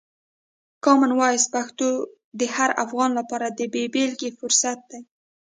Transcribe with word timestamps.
کامن 0.83 1.11
وایس 1.19 1.43
پښتو 1.55 1.87
د 2.39 2.41
هر 2.55 2.69
افغان 2.83 3.09
لپاره 3.19 3.47
د 3.49 3.61
بې 3.73 3.83
بېلګې 3.93 4.29
فرصت 4.39 4.79
دی. 4.91 5.01